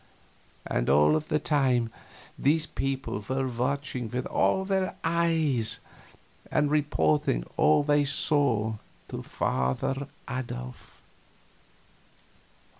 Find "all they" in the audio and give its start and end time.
7.55-8.05